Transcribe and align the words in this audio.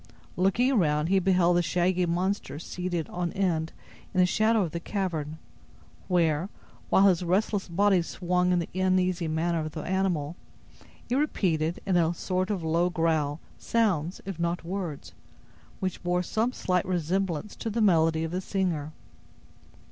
Looking 0.35 0.71
around, 0.71 1.09
he 1.09 1.19
beheld 1.19 1.57
the 1.57 1.61
shaggy 1.61 2.07
monster 2.07 2.57
seated 2.57 3.07
on 3.09 3.31
end 3.33 3.71
in 4.15 4.19
a 4.21 4.25
shadow 4.25 4.63
of 4.63 4.71
the 4.71 4.79
cavern, 4.79 5.37
where, 6.07 6.49
while 6.89 7.05
his 7.07 7.21
restless 7.21 7.67
body 7.67 8.01
swung 8.01 8.51
in 8.51 8.57
the 8.57 8.69
uneasy 8.73 9.27
manner 9.27 9.59
of 9.59 9.73
the 9.73 9.83
animal, 9.83 10.35
it 11.07 11.13
repeated, 11.17 11.81
in 11.85 11.97
a 11.97 12.15
sort 12.15 12.49
of 12.49 12.63
low 12.63 12.89
growl, 12.89 13.39
sounds, 13.59 14.21
if 14.25 14.39
not 14.39 14.63
words, 14.65 15.13
which 15.79 16.01
bore 16.01 16.23
some 16.23 16.51
slight 16.51 16.87
resemblance 16.87 17.55
to 17.57 17.69
the 17.69 17.79
melody 17.79 18.23
of 18.23 18.31
the 18.31 18.41
singer. 18.41 18.93